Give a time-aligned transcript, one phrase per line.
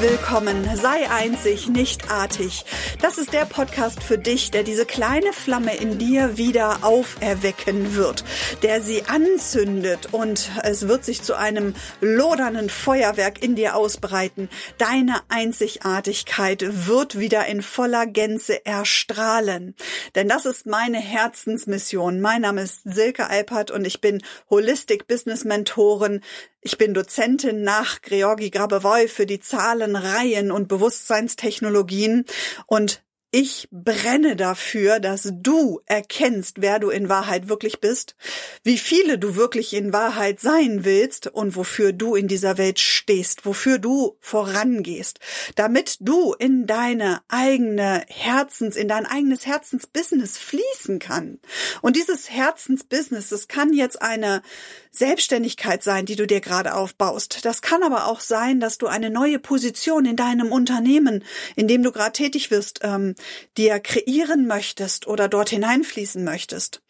[0.00, 0.66] willkommen.
[0.76, 2.64] Sei einzig, nicht artig.
[3.02, 8.24] Das ist der Podcast für dich, der diese kleine Flamme in dir wieder auferwecken wird,
[8.62, 14.48] der sie anzündet und es wird sich zu einem lodernden Feuerwerk in dir ausbreiten.
[14.78, 19.74] Deine Einzigartigkeit wird wieder in voller Gänze erstrahlen.
[20.14, 22.20] Denn das ist meine Herzensmission.
[22.20, 26.22] Mein Name ist Silke Alpert und ich bin Holistic Business Mentorin,
[26.60, 32.26] ich bin Dozentin nach Georgi Grabewoy für die Zahlen, Reihen und Bewusstseinstechnologien
[32.66, 33.02] und
[33.32, 38.16] ich brenne dafür, dass du erkennst, wer du in Wahrheit wirklich bist,
[38.64, 43.46] wie viele du wirklich in Wahrheit sein willst und wofür du in dieser Welt stehst,
[43.46, 45.20] wofür du vorangehst,
[45.54, 51.38] damit du in deine eigene Herzens, in dein eigenes Herzensbusiness fließen kann.
[51.82, 54.42] Und dieses Herzensbusiness, das kann jetzt eine
[54.90, 57.44] Selbstständigkeit sein, die du dir gerade aufbaust.
[57.44, 61.22] Das kann aber auch sein, dass du eine neue Position in deinem Unternehmen,
[61.54, 63.14] in dem du gerade tätig wirst, ähm,
[63.56, 66.82] dir kreieren möchtest oder dort hineinfließen möchtest.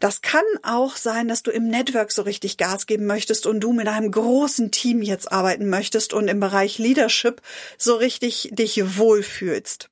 [0.00, 3.72] Das kann auch sein, dass du im Network so richtig Gas geben möchtest und du
[3.72, 7.42] mit einem großen Team jetzt arbeiten möchtest und im Bereich Leadership
[7.76, 9.90] so richtig dich wohlfühlst.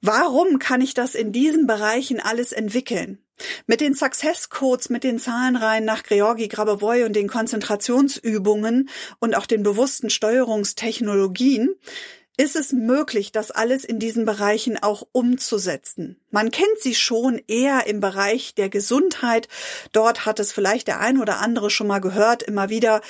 [0.00, 3.18] Warum kann ich das in diesen Bereichen alles entwickeln?
[3.66, 8.88] Mit den Success Codes, mit den Zahlenreihen nach Georgi Grabovoi und den Konzentrationsübungen
[9.20, 11.74] und auch den bewussten Steuerungstechnologien
[12.36, 16.20] ist es möglich, das alles in diesen Bereichen auch umzusetzen.
[16.30, 19.48] Man kennt sie schon eher im Bereich der Gesundheit.
[19.92, 22.42] Dort hat es vielleicht der ein oder andere schon mal gehört.
[22.42, 23.02] Immer wieder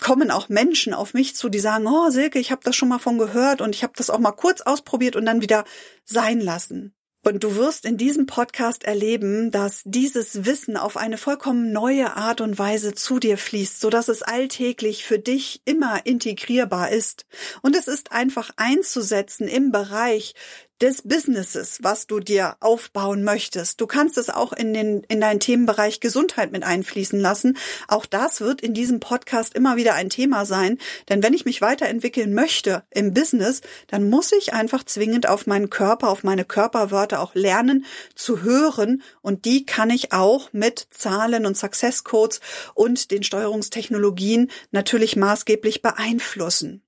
[0.00, 2.98] kommen auch Menschen auf mich zu, die sagen, oh Silke, ich habe das schon mal
[2.98, 5.64] von gehört und ich habe das auch mal kurz ausprobiert und dann wieder
[6.04, 6.94] sein lassen.
[7.24, 12.42] Und du wirst in diesem Podcast erleben, dass dieses Wissen auf eine vollkommen neue Art
[12.42, 17.24] und Weise zu dir fließt, so dass es alltäglich für dich immer integrierbar ist.
[17.62, 20.34] Und es ist einfach einzusetzen im Bereich
[20.80, 23.80] des Businesses, was du dir aufbauen möchtest.
[23.80, 27.56] Du kannst es auch in den, in deinen Themenbereich Gesundheit mit einfließen lassen.
[27.88, 30.78] Auch das wird in diesem Podcast immer wieder ein Thema sein.
[31.08, 35.70] Denn wenn ich mich weiterentwickeln möchte im Business, dann muss ich einfach zwingend auf meinen
[35.70, 37.84] Körper, auf meine Körperwörter auch lernen
[38.14, 39.02] zu hören.
[39.22, 42.40] Und die kann ich auch mit Zahlen und Success Codes
[42.74, 46.83] und den Steuerungstechnologien natürlich maßgeblich beeinflussen.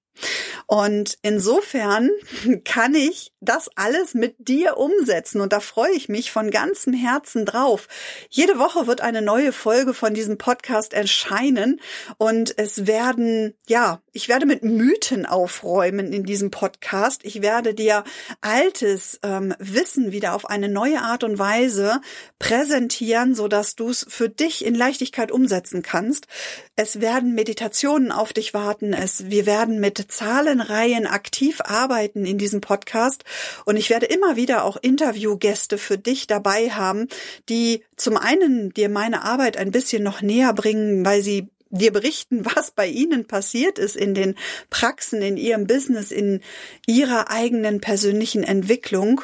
[0.66, 2.10] Und insofern
[2.64, 7.44] kann ich das alles mit dir umsetzen und da freue ich mich von ganzem Herzen
[7.44, 7.88] drauf.
[8.28, 11.80] Jede Woche wird eine neue Folge von diesem Podcast erscheinen
[12.18, 17.20] und es werden, ja, ich werde mit Mythen aufräumen in diesem Podcast.
[17.24, 18.02] Ich werde dir
[18.40, 22.00] altes ähm, Wissen wieder auf eine neue Art und Weise
[22.38, 26.26] präsentieren, so dass du es für dich in Leichtigkeit umsetzen kannst.
[26.74, 28.92] Es werden Meditationen auf dich warten.
[28.92, 33.24] Es, wir werden Zahlenreihen aktiv arbeiten in diesem Podcast
[33.64, 37.08] und ich werde immer wieder auch Interviewgäste für dich dabei haben,
[37.48, 42.44] die zum einen dir meine Arbeit ein bisschen noch näher bringen, weil sie dir berichten,
[42.56, 44.34] was bei ihnen passiert ist in den
[44.70, 46.40] Praxen, in ihrem Business, in
[46.86, 49.22] ihrer eigenen persönlichen Entwicklung.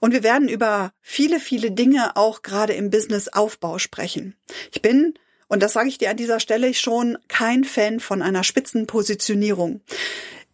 [0.00, 4.34] Und wir werden über viele, viele Dinge auch gerade im Businessaufbau sprechen.
[4.72, 5.14] Ich bin
[5.52, 9.82] und das sage ich dir an dieser Stelle schon, kein Fan von einer Spitzenpositionierung.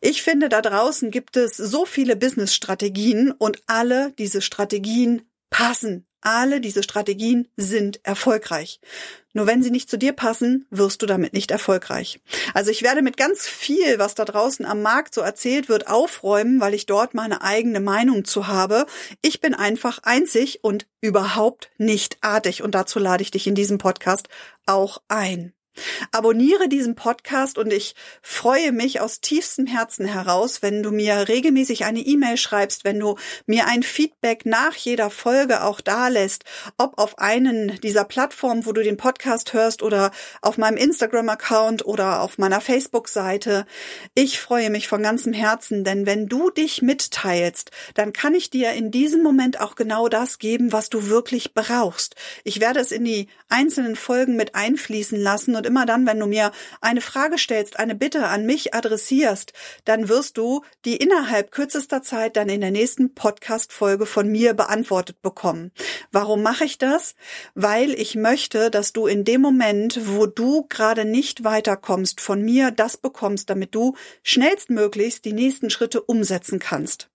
[0.01, 6.08] Ich finde, da draußen gibt es so viele Business-Strategien und alle diese Strategien passen.
[6.21, 8.81] Alle diese Strategien sind erfolgreich.
[9.35, 12.21] Nur wenn sie nicht zu dir passen, wirst du damit nicht erfolgreich.
[12.55, 16.61] Also ich werde mit ganz viel, was da draußen am Markt so erzählt wird, aufräumen,
[16.61, 18.87] weil ich dort meine eigene Meinung zu habe.
[19.23, 23.79] Ich bin einfach einzig und überhaupt nicht artig und dazu lade ich dich in diesem
[23.79, 24.29] Podcast
[24.67, 25.53] auch ein.
[26.13, 31.85] Abonniere diesen Podcast und ich freue mich aus tiefstem Herzen heraus, wenn du mir regelmäßig
[31.85, 33.17] eine E-Mail schreibst, wenn du
[33.47, 36.45] mir ein Feedback nach jeder Folge auch da lässt,
[36.77, 40.11] ob auf einen dieser Plattformen, wo du den Podcast hörst oder
[40.43, 43.67] auf meinem Instagram-Account oder auf meiner Facebook-Seite.
[44.15, 48.73] Ich freue mich von ganzem Herzen, denn wenn du dich mitteilst, dann kann ich dir
[48.73, 52.17] in diesem Moment auch genau das geben, was du wirklich brauchst.
[52.45, 56.27] Ich werde es in die einzelnen Folgen mit einfließen lassen und immer dann, wenn du
[56.27, 56.51] mir
[56.81, 59.53] eine Frage stellst, eine Bitte an mich adressierst,
[59.85, 65.23] dann wirst du die innerhalb kürzester Zeit dann in der nächsten Podcast-Folge von mir beantwortet
[65.23, 65.71] bekommen.
[66.11, 67.15] Warum mache ich das?
[67.55, 72.73] Weil ich möchte, dass du in dem Moment, wo du gerade nicht weiterkommst, von mir
[72.73, 73.95] das bekommst, damit du
[74.25, 77.11] schnellstmöglichst die nächsten Schritte umsetzen kannst.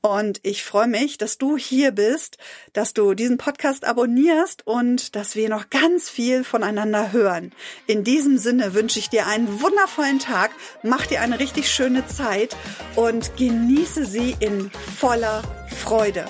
[0.00, 2.38] Und ich freue mich, dass du hier bist,
[2.72, 7.52] dass du diesen Podcast abonnierst und dass wir noch ganz viel voneinander hören.
[7.86, 10.50] In diesem Sinne wünsche ich dir einen wundervollen Tag,
[10.82, 12.56] mach dir eine richtig schöne Zeit
[12.96, 15.42] und genieße sie in voller
[15.82, 16.24] Freude.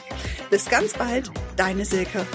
[0.51, 2.27] Bis ganz bald, deine Silke.